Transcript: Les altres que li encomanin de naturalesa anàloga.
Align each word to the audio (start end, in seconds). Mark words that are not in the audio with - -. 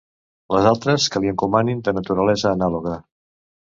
Les 0.57 0.69
altres 0.69 1.05
que 1.17 1.23
li 1.25 1.31
encomanin 1.33 1.87
de 1.91 1.97
naturalesa 2.01 2.53
anàloga. 2.57 3.01